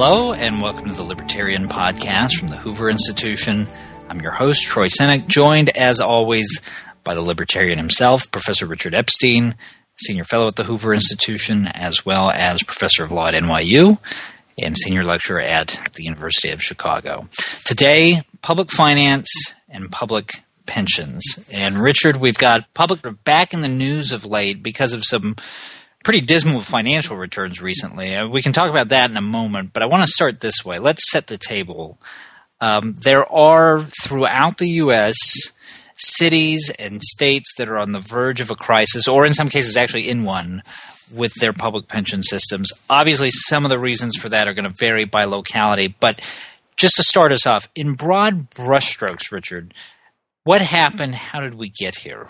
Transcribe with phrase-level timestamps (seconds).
[0.00, 3.66] Hello, and welcome to the Libertarian Podcast from the Hoover Institution.
[4.08, 6.62] I'm your host, Troy Senik, joined as always
[7.02, 9.56] by the Libertarian himself, Professor Richard Epstein,
[9.96, 13.98] Senior Fellow at the Hoover Institution, as well as Professor of Law at NYU
[14.62, 17.26] and Senior Lecturer at the University of Chicago.
[17.64, 19.28] Today, public finance
[19.68, 21.40] and public pensions.
[21.50, 25.34] And Richard, we've got public back in the news of late because of some
[26.08, 28.16] pretty dismal financial returns recently.
[28.16, 30.64] Uh, we can talk about that in a moment, but I want to start this
[30.64, 30.78] way.
[30.78, 32.00] Let's set the table.
[32.62, 35.18] Um, there are throughout the U.S.
[35.96, 39.76] cities and states that are on the verge of a crisis, or in some cases,
[39.76, 40.62] actually in one,
[41.12, 42.72] with their public pension systems.
[42.88, 46.22] Obviously, some of the reasons for that are going to vary by locality, but
[46.78, 49.74] just to start us off, in broad brushstrokes, Richard,
[50.44, 51.14] what happened?
[51.14, 52.28] How did we get here?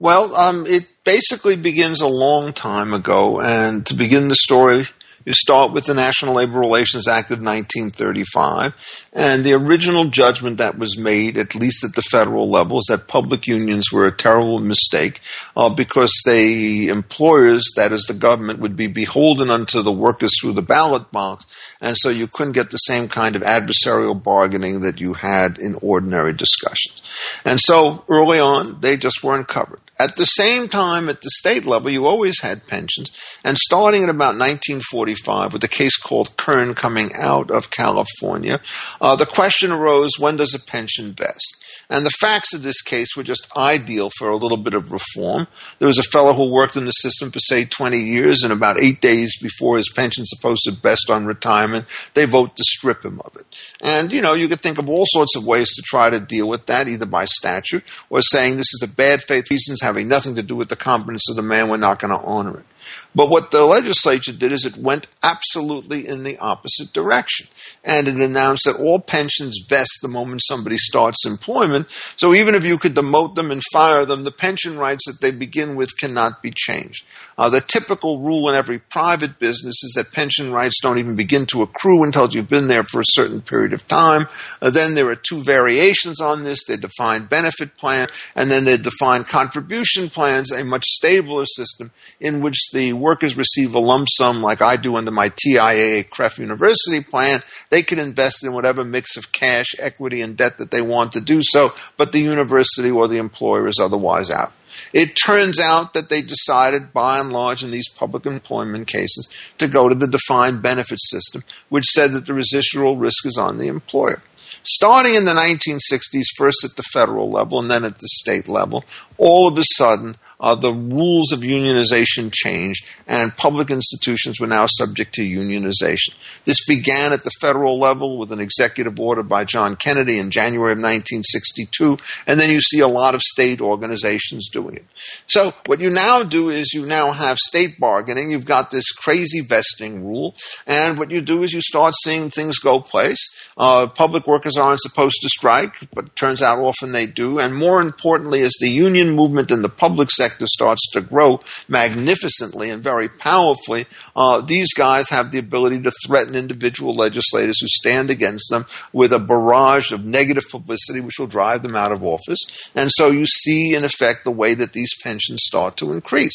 [0.00, 4.86] Well, um, it basically begins a long time ago, and to begin the story,
[5.24, 10.76] you start with the National Labor Relations Act of 1935, and the original judgment that
[10.76, 14.58] was made, at least at the federal level, is that public unions were a terrible
[14.58, 15.20] mistake
[15.56, 20.52] uh, because the employers, that is the government, would be beholden unto the workers through
[20.52, 21.46] the ballot box,
[21.80, 25.76] and so you couldn't get the same kind of adversarial bargaining that you had in
[25.80, 27.00] ordinary discussions.
[27.44, 29.80] And so early on, they just weren't covered.
[29.98, 33.12] At the same time, at the state level, you always had pensions.
[33.44, 38.60] And starting in about 1945, with a case called Kern coming out of California,
[39.00, 41.63] uh, the question arose when does a pension vest?
[41.90, 45.46] And the facts of this case were just ideal for a little bit of reform.
[45.78, 48.78] There was a fellow who worked in the system for, say, 20 years, and about
[48.78, 53.20] eight days before his pension supposed to vest on retirement, they vote to strip him
[53.20, 53.46] of it.
[53.80, 56.48] And, you know, you could think of all sorts of ways to try to deal
[56.48, 60.36] with that, either by statute or saying this is a bad faith reasons having nothing
[60.36, 62.66] to do with the competence of the man, we're not going to honor it.
[63.14, 67.46] But what the legislature did is it went absolutely in the opposite direction.
[67.84, 71.90] And it announced that all pensions vest the moment somebody starts employment.
[72.16, 75.30] So even if you could demote them and fire them, the pension rights that they
[75.30, 77.04] begin with cannot be changed.
[77.36, 81.46] Uh, the typical rule in every private business is that pension rights don't even begin
[81.46, 84.26] to accrue until you've been there for a certain period of time.
[84.62, 86.64] Uh, then there are two variations on this.
[86.64, 91.90] They define benefit plan and then they define contribution plans, a much stabler system
[92.20, 96.38] in which the workers receive a lump sum like I do under my TIAA CREF
[96.38, 97.42] University plan.
[97.70, 101.20] They can invest in whatever mix of cash, equity, and debt that they want to
[101.20, 104.52] do so, but the university or the employer is otherwise out.
[104.92, 109.68] It turns out that they decided, by and large, in these public employment cases, to
[109.68, 113.68] go to the defined benefit system, which said that the residual risk is on the
[113.68, 114.20] employer.
[114.64, 118.84] Starting in the 1960s, first at the federal level and then at the state level,
[119.16, 124.66] all of a sudden, uh, the rules of unionization changed, and public institutions were now
[124.66, 126.14] subject to unionization.
[126.44, 130.72] This began at the federal level with an executive order by John Kennedy in January
[130.72, 131.96] of 1962,
[132.26, 134.84] and then you see a lot of state organizations doing it.
[135.26, 139.40] So, what you now do is you now have state bargaining, you've got this crazy
[139.40, 140.34] vesting rule,
[140.66, 143.48] and what you do is you start seeing things go place.
[143.56, 147.56] Uh, public workers aren't supposed to strike, but it turns out often they do, and
[147.56, 152.70] more importantly, as the union movement in the public sector sector starts to grow magnificently
[152.70, 153.86] and very powerfully,
[154.16, 159.12] uh, these guys have the ability to threaten individual legislators who stand against them with
[159.12, 162.70] a barrage of negative publicity, which will drive them out of office.
[162.74, 166.34] And so you see, in effect, the way that these pensions start to increase.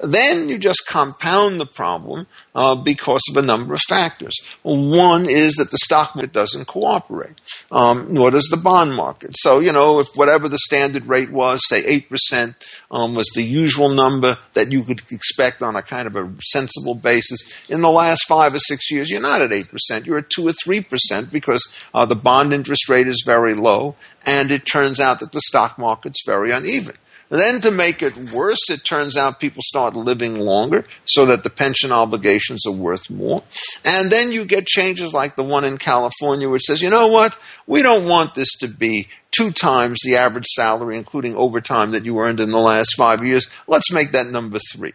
[0.00, 4.34] Then you just compound the problem uh, because of a number of factors.
[4.62, 7.34] One is that the stock market doesn't cooperate,
[7.70, 9.32] um, nor does the bond market.
[9.36, 12.54] So, you know, if whatever the standard rate was, say 8%,
[12.90, 16.94] um, was the usual number that you could expect on a kind of a sensible
[16.94, 20.48] basis, in the last five or six years, you're not at 8%, you're at 2
[20.48, 25.20] or 3% because uh, the bond interest rate is very low, and it turns out
[25.20, 26.96] that the stock market's very uneven.
[27.30, 31.50] Then to make it worse, it turns out people start living longer so that the
[31.50, 33.42] pension obligations are worth more.
[33.84, 37.36] And then you get changes like the one in California, which says, you know what?
[37.66, 42.18] We don't want this to be two times the average salary, including overtime that you
[42.18, 43.48] earned in the last five years.
[43.66, 44.92] Let's make that number three.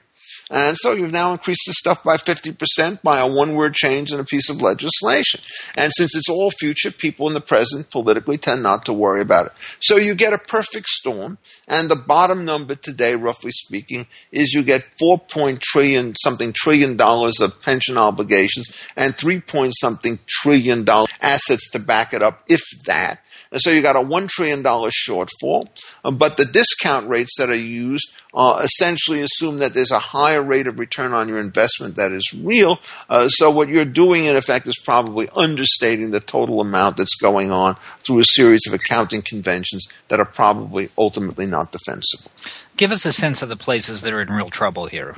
[0.51, 4.19] And so you've now increased the stuff by 50% by a one word change in
[4.19, 5.41] a piece of legislation.
[5.75, 9.47] And since it's all future, people in the present politically tend not to worry about
[9.47, 9.51] it.
[9.79, 11.37] So you get a perfect storm.
[11.67, 16.97] And the bottom number today, roughly speaking, is you get 4 point trillion something trillion
[16.97, 22.43] dollars of pension obligations and 3 point something trillion dollar assets to back it up,
[22.47, 23.23] if that.
[23.51, 25.67] And so you got a $1 trillion shortfall.
[26.03, 30.43] Uh, but the discount rates that are used uh, essentially assume that there's a higher
[30.43, 32.79] rate of return on your investment that is real.
[33.09, 37.51] Uh, so what you're doing, in effect, is probably understating the total amount that's going
[37.51, 42.31] on through a series of accounting conventions that are probably ultimately not defensible.
[42.77, 45.15] Give us a sense of the places that are in real trouble here.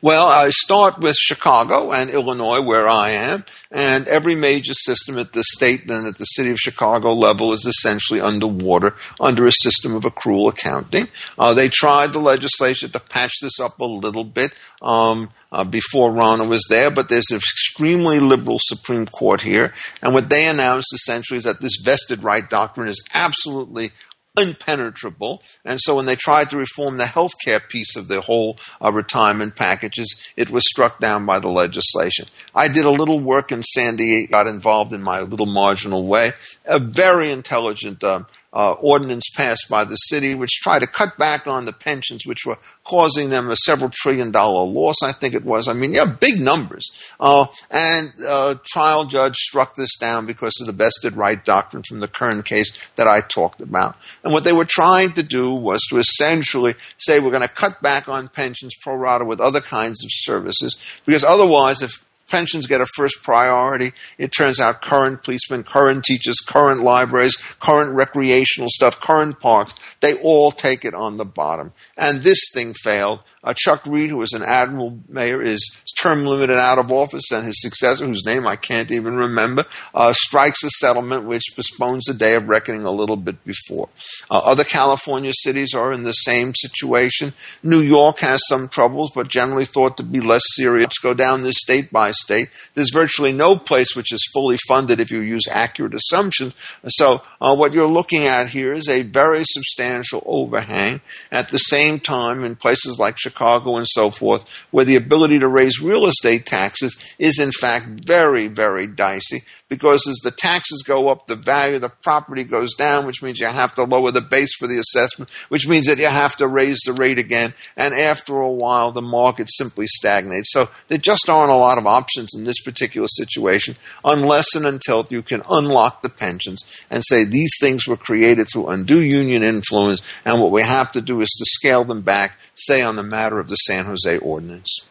[0.00, 5.32] Well, I start with Chicago and Illinois, where I am, and every major system at
[5.32, 9.94] the state and at the city of Chicago level is essentially underwater under a system
[9.94, 11.08] of accrual accounting.
[11.38, 14.52] Uh, they tried the legislature to patch this up a little bit.
[14.82, 19.72] Um, uh, before Rauner was there, but there's an extremely liberal Supreme Court here.
[20.02, 23.92] And what they announced essentially is that this vested right doctrine is absolutely
[24.36, 25.42] impenetrable.
[25.64, 29.56] And so when they tried to reform the healthcare piece of the whole uh, retirement
[29.56, 32.26] packages, it was struck down by the legislation.
[32.54, 36.32] I did a little work in San Diego, got involved in my little marginal way.
[36.64, 38.24] A very intelligent uh,
[38.56, 42.46] uh, ordinance passed by the city, which tried to cut back on the pensions, which
[42.46, 45.68] were causing them a several trillion dollar loss, I think it was.
[45.68, 46.88] I mean, yeah, big numbers.
[47.20, 52.00] Uh, and uh, trial judge struck this down because of the vested right doctrine from
[52.00, 53.94] the Kern case that I talked about.
[54.24, 57.82] And what they were trying to do was to essentially say we're going to cut
[57.82, 62.80] back on pensions pro rata with other kinds of services, because otherwise, if pensions get
[62.80, 63.92] a first priority.
[64.18, 70.14] It turns out current policemen, current teachers, current libraries, current recreational stuff, current parks, they
[70.20, 71.72] all take it on the bottom.
[71.96, 73.20] And this thing failed.
[73.46, 75.64] Uh, Chuck Reed, who was an admiral mayor, is
[75.96, 79.64] term limited out of office, and his successor, whose name I can't even remember,
[79.94, 83.88] uh, strikes a settlement which postpones the day of reckoning a little bit before.
[84.30, 87.32] Uh, other California cities are in the same situation.
[87.62, 90.86] New York has some troubles, but generally thought to be less serious.
[90.86, 92.48] Let's go down this state by state.
[92.74, 96.54] There's virtually no place which is fully funded if you use accurate assumptions.
[96.88, 101.00] So, uh, what you're looking at here is a very substantial overhang.
[101.30, 105.38] At the same time, in places like Chicago, Chicago and so forth, where the ability
[105.38, 110.84] to raise real estate taxes is in fact very, very dicey because as the taxes
[110.86, 114.12] go up, the value of the property goes down, which means you have to lower
[114.12, 117.52] the base for the assessment, which means that you have to raise the rate again.
[117.76, 120.52] And after a while, the market simply stagnates.
[120.52, 125.06] So there just aren't a lot of options in this particular situation unless and until
[125.10, 130.00] you can unlock the pensions and say these things were created through undue union influence,
[130.24, 133.25] and what we have to do is to scale them back, say on the matter
[133.32, 134.86] of the San Jose Ordinance.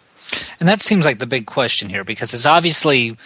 [0.59, 3.17] And that seems like the big question here because it's obviously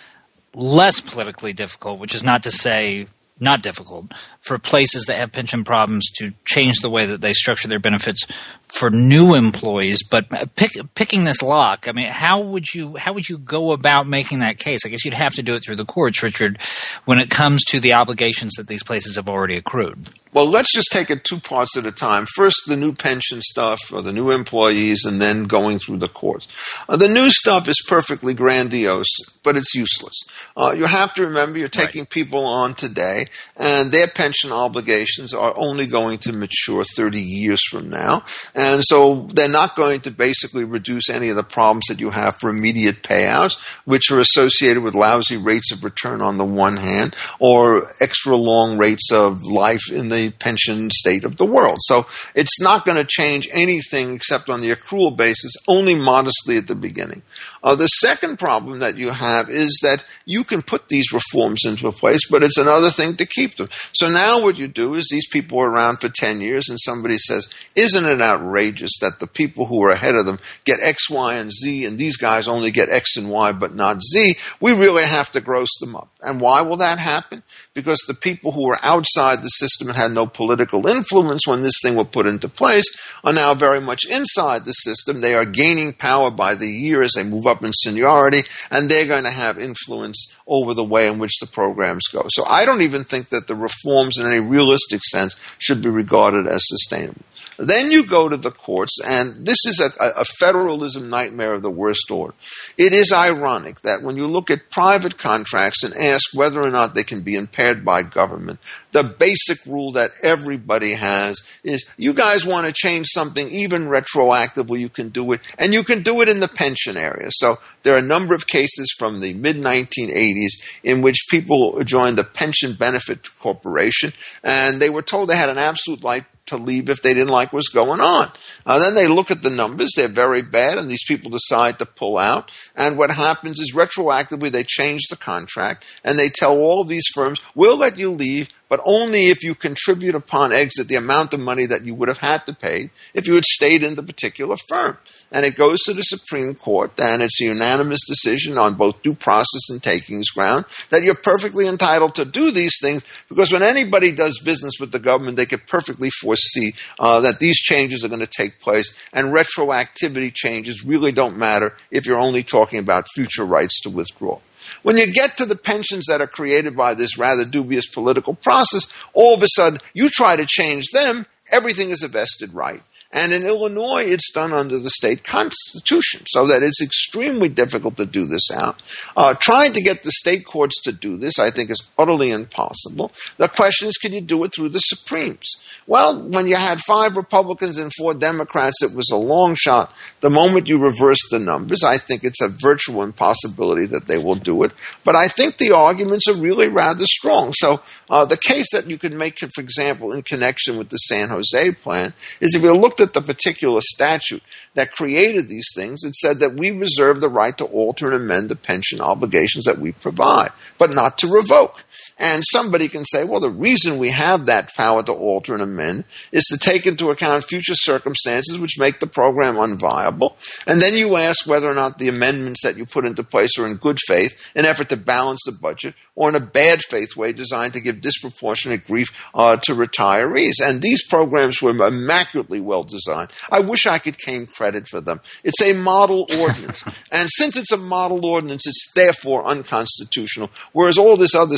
[0.54, 3.08] less politically difficult, which is not to say
[3.40, 4.12] not difficult,
[4.42, 8.28] for places that have pension problems to change the way that they structure their benefits
[8.70, 10.02] for new employees.
[10.10, 14.08] But pick, picking this lock, I mean, how would you how would you go about
[14.08, 14.86] making that case?
[14.86, 16.60] I guess you'd have to do it through the courts, Richard,
[17.06, 20.10] when it comes to the obligations that these places have already accrued.
[20.32, 22.28] Well, let's just take it two parts at a time.
[22.36, 26.48] First, the new pension stuff, or the new employees, and then going through the courts.
[26.88, 29.10] Uh, the new stuff is perfectly grandiose,
[29.44, 30.16] but it's useless.
[30.56, 32.10] Uh, you have to remember you're taking right.
[32.12, 33.26] people on today,
[33.58, 38.24] and their pension obligations are only going to mature 30 years from now.
[38.60, 42.36] And so they're not going to basically reduce any of the problems that you have
[42.36, 47.16] for immediate payouts, which are associated with lousy rates of return on the one hand,
[47.40, 51.78] or extra long rates of life in the pension state of the world.
[51.84, 56.68] So it's not going to change anything except on the accrual basis, only modestly at
[56.68, 57.22] the beginning.
[57.64, 61.92] Uh, the second problem that you have is that you can put these reforms into
[61.92, 63.70] place, but it's another thing to keep them.
[63.94, 67.18] So now what you do is these people are around for 10 years and somebody
[67.18, 71.36] says, isn't it outrageous that the people who are ahead of them get X, Y,
[71.36, 74.36] and Z and these guys only get X and Y but not Z?
[74.62, 76.10] We really have to gross them up.
[76.22, 77.44] And why will that happen?
[77.80, 81.80] Because the people who were outside the system and had no political influence when this
[81.82, 82.84] thing was put into place
[83.24, 85.22] are now very much inside the system.
[85.22, 89.08] They are gaining power by the year as they move up in seniority, and they're
[89.08, 92.26] going to have influence over the way in which the programs go.
[92.32, 96.48] So I don't even think that the reforms in any realistic sense should be regarded
[96.48, 97.22] as sustainable.
[97.58, 101.70] Then you go to the courts, and this is a, a, federalism nightmare of the
[101.70, 102.34] worst order.
[102.78, 106.94] It is ironic that when you look at private contracts and ask whether or not
[106.94, 108.60] they can be impaired by government,
[108.92, 114.80] the basic rule that everybody has is you guys want to change something even retroactively,
[114.80, 117.30] you can do it, and you can do it in the pension area.
[117.32, 120.54] So there are a number of cases from the mid 1980s
[120.84, 125.58] in which people joined the Pension Benefit Corporation, and they were told they had an
[125.58, 128.28] absolute right to leave if they didn't like what's going on.
[128.66, 131.86] Uh, then they look at the numbers, they're very bad, and these people decide to
[131.86, 132.52] pull out.
[132.76, 137.40] And what happens is retroactively they change the contract and they tell all these firms,
[137.56, 141.66] we'll let you leave but only if you contribute upon exit the amount of money
[141.66, 144.98] that you would have had to pay if you had stayed in the particular firm.
[145.32, 149.14] And it goes to the Supreme Court, and it's a unanimous decision on both due
[149.14, 154.12] process and takings ground that you're perfectly entitled to do these things because when anybody
[154.12, 158.20] does business with the government, they could perfectly foresee uh, that these changes are going
[158.20, 163.46] to take place, and retroactivity changes really don't matter if you're only talking about future
[163.46, 164.40] rights to withdraw.
[164.84, 168.92] When you get to the pensions that are created by this rather dubious political process,
[169.14, 172.82] all of a sudden you try to change them, everything is a vested right.
[173.12, 178.06] And in Illinois, it's done under the state constitution, so that it's extremely difficult to
[178.06, 178.80] do this out.
[179.18, 183.12] Uh, trying to get the state courts to do this, I think, is utterly impossible.
[183.38, 185.48] The question is, can you do it through the Supremes?
[185.88, 189.92] Well, when you had five Republicans and four Democrats, it was a long shot.
[190.20, 194.36] The moment you reverse the numbers, I think it's a virtual impossibility that they will
[194.36, 194.72] do it.
[195.04, 197.54] But I think the arguments are really rather strong.
[197.54, 201.30] So uh, the case that you could make, for example, in connection with the San
[201.30, 206.04] Jose plan, is if you look looked at the particular statute that created these things,
[206.04, 209.78] it said that we reserve the right to alter and amend the pension obligations that
[209.78, 211.84] we provide, but not to revoke.
[212.20, 216.04] And somebody can say, well, the reason we have that power to alter and amend
[216.34, 220.34] is to take into account future circumstances which make the program unviable.
[220.68, 223.66] And then you ask whether or not the amendments that you put into place are
[223.66, 227.32] in good faith, in effort to balance the budget, or in a bad faith way
[227.32, 230.56] designed to give disproportionate grief uh, to retirees.
[230.62, 233.32] And these programs were immaculately well designed.
[233.50, 235.22] I wish I could claim credit for them.
[235.46, 236.84] It's a model ordinance.
[237.12, 241.56] and since it's a model ordinance, it's therefore unconstitutional, whereas all this other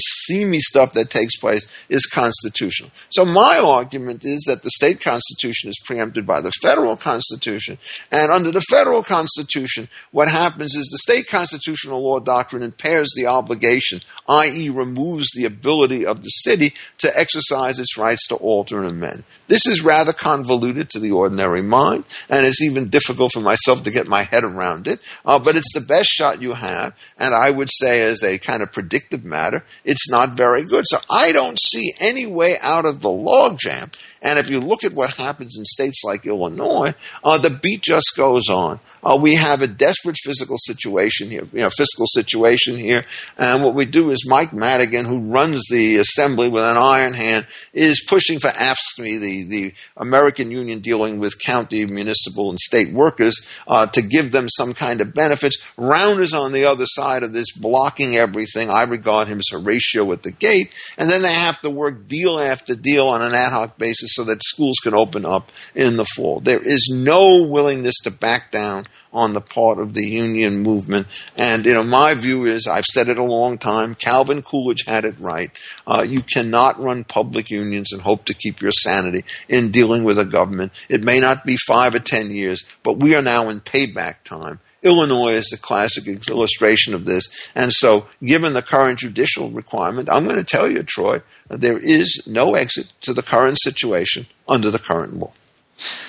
[0.60, 2.92] stuff that takes place is constitutional.
[3.10, 7.78] So my argument is that the state constitution is preempted by the federal constitution.
[8.12, 13.26] And under the federal constitution, what happens is the state constitutional law doctrine impairs the
[13.28, 18.88] obligation, i.e., removes the ability of the city to exercise its rights to alter and
[18.90, 19.24] amend.
[19.48, 23.92] This is rather convoluted to the ordinary mind, and it's even difficult for myself to
[23.92, 27.52] get my head around it, uh, but it's the best shot you have, and I
[27.52, 30.86] would say, as a kind of predictive matter, it's not very good.
[30.88, 33.94] So I don't see any way out of the logjam.
[34.24, 38.14] And if you look at what happens in states like Illinois, uh, the beat just
[38.18, 38.80] goes on.
[39.04, 43.06] Uh, we have a desperate physical situation here, you know, fiscal situation here.
[43.38, 47.48] And what we do is Mike Madigan, who runs the assembly with an iron hand,
[47.74, 53.36] is pushing for AFSCME, the, the American Union dealing with county, municipal, and state workers,
[53.68, 55.62] uh, to give them some kind of benefits.
[55.78, 58.70] Rauner is on the other side of this, blocking everything.
[58.70, 60.72] I regard him as Horatio at the gate.
[60.98, 64.24] And then they have to work deal after deal on an ad hoc basis so
[64.26, 66.40] that schools can open up in the fall.
[66.40, 71.08] There is no willingness to back down on the part of the union movement.
[71.36, 75.06] And, you know, my view is, I've said it a long time, Calvin Coolidge had
[75.06, 75.52] it right.
[75.86, 80.18] Uh, you cannot run public unions and hope to keep your sanity in dealing with
[80.18, 80.72] a government.
[80.90, 84.60] It may not be five or ten years, but we are now in payback time.
[84.84, 87.50] Illinois is a classic illustration of this.
[87.54, 92.24] And so, given the current judicial requirement, I'm going to tell you, Troy, there is
[92.26, 95.32] no exit to the current situation under the current law.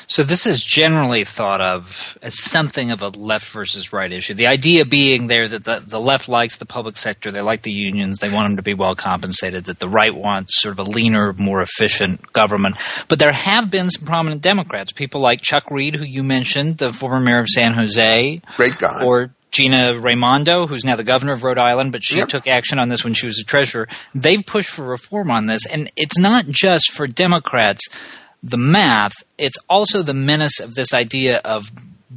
[0.07, 4.35] So this is generally thought of as something of a left versus right issue.
[4.35, 7.73] The idea being there that the, the left likes the public sector, they like the
[7.73, 10.91] unions, they want them to be well compensated, that the right wants sort of a
[10.91, 12.77] leaner, more efficient government.
[13.09, 16.93] But there have been some prominent Democrats, people like Chuck Reed, who you mentioned, the
[16.93, 18.41] former mayor of San Jose.
[18.57, 19.05] Great guy.
[19.05, 22.29] Or Gina Raimondo, who's now the governor of Rhode Island, but she yep.
[22.29, 23.87] took action on this when she was a treasurer.
[24.15, 27.89] They've pushed for reform on this, and it's not just for Democrats
[28.43, 31.71] the math, it's also the menace of this idea of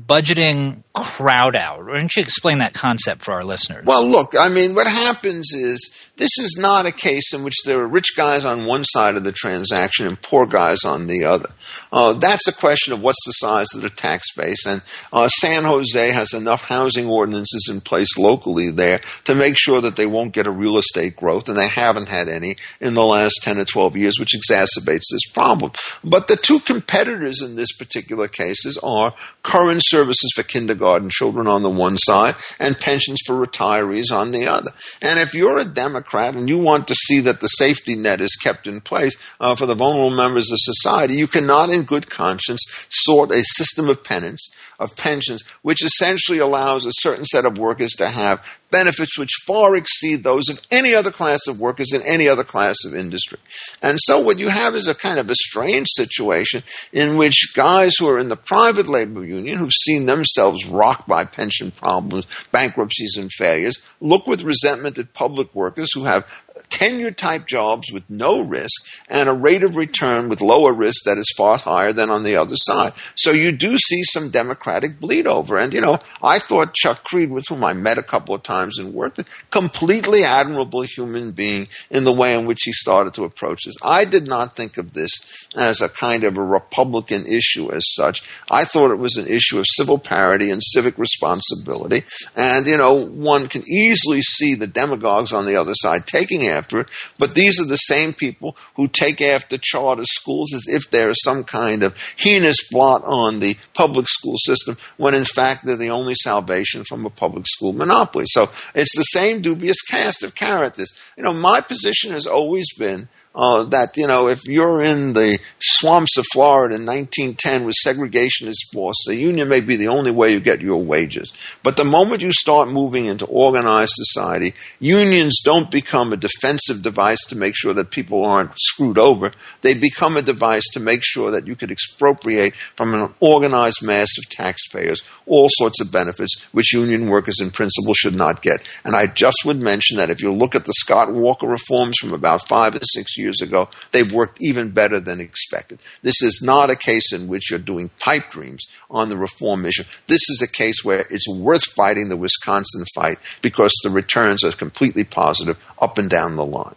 [0.07, 1.85] budgeting crowd out.
[1.85, 3.85] Why don't you explain that concept for our listeners?
[3.85, 7.81] Well, look, I mean, what happens is this is not a case in which there
[7.81, 11.49] are rich guys on one side of the transaction and poor guys on the other.
[11.91, 14.65] Uh, that's a question of what's the size of the tax base.
[14.65, 19.81] And uh, San Jose has enough housing ordinances in place locally there to make sure
[19.81, 23.05] that they won't get a real estate growth, and they haven't had any in the
[23.05, 25.73] last 10 or 12 years, which exacerbates this problem.
[26.03, 31.63] But the two competitors in this particular cases are current services for kindergarten children on
[31.63, 34.71] the one side and pensions for retirees on the other.
[35.01, 38.19] And if you're a Democrat, Democrat and you want to see that the safety net
[38.19, 42.09] is kept in place uh, for the vulnerable members of society, you cannot, in good
[42.09, 47.57] conscience, sort a system of penance of pensions, which essentially allows a certain set of
[47.57, 48.45] workers to have
[48.75, 52.75] benefits which far exceed those of any other class of workers in any other class
[52.85, 53.39] of industry.
[53.81, 57.93] And so what you have is a kind of a strange situation in which guys
[57.97, 63.15] who are in the private labor union, who've seen themselves rocked by pension problems, bankruptcies,
[63.17, 66.29] and failures, look with resentment at public workers who have
[66.69, 71.17] tenure type jobs with no risk and a rate of return with lower risk that
[71.17, 72.93] is far higher than on the other side.
[73.15, 75.57] So you do see some Democratic bleed over.
[75.57, 78.77] And, you know, I thought Chuck Reed, with whom I met a couple of times
[78.77, 83.63] and worked, completely admirable human being in the way in which he started to approach
[83.65, 83.75] this.
[83.83, 85.11] I did not think of this
[85.55, 88.23] as a kind of a Republican issue as such.
[88.49, 92.03] I thought it was an issue of civil parity and civic responsibility.
[92.35, 96.79] And, you know, one can easily see the demagogues on the other side taking after
[96.79, 101.13] it, but these are the same people who take after charter schools as if they're
[101.13, 105.89] some kind of heinous blot on the public school system, when in fact they're the
[105.89, 108.25] only salvation from a public school monopoly.
[108.27, 110.91] So it's the same dubious cast of characters.
[111.17, 115.37] You know, my position has always been uh, that you know if you're in the
[115.59, 120.31] swamps of Florida in 1910 with segregationist boss, the union may be the only way
[120.31, 121.33] you get your wages.
[121.61, 127.23] But the moment you start moving into organized society, unions don't become a defensive device
[127.27, 129.31] to make sure that people aren't screwed over.
[129.61, 134.09] They become a device to make sure that you could expropriate from an organized mass
[134.17, 138.61] of taxpayers all sorts of benefits which union workers in principle should not get.
[138.83, 142.13] And I just would mention that if you look at the Scott Walker reforms from
[142.13, 145.81] about five or six years ago, they've worked even better than expected.
[146.01, 149.83] This is not a case in which you're doing pipe dreams on the reform issue.
[150.07, 154.51] This is a case where it's worth fighting the Wisconsin fight because the returns are
[154.51, 156.75] completely positive up and down the line.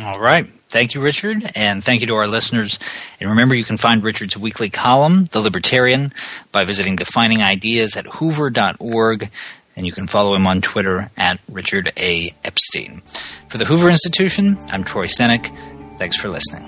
[0.00, 0.46] All right.
[0.68, 2.78] Thank you, Richard, and thank you to our listeners.
[3.20, 6.12] And remember, you can find Richard's weekly column, The Libertarian,
[6.52, 9.30] by visiting Defining Ideas at hoover.org,
[9.78, 12.34] and you can follow him on Twitter at Richard A.
[12.42, 13.00] Epstein.
[13.48, 15.56] For the Hoover Institution, I'm Troy Senik.
[15.98, 16.64] Thanks for listening.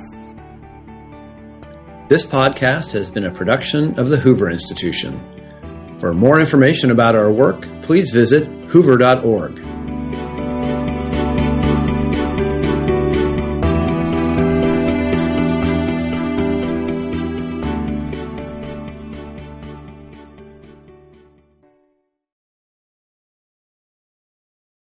[2.08, 5.20] This podcast has been a production of the Hoover Institution.
[5.98, 9.69] For more information about our work, please visit hoover.org.